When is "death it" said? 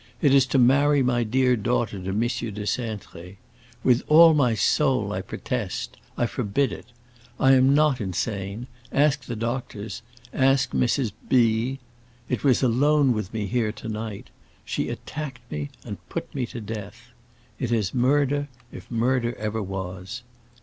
16.59-17.71